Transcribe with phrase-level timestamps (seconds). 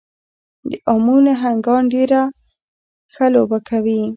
[0.69, 2.21] د امو نهنګان ډېره
[3.13, 4.01] ښه لوبه کوي.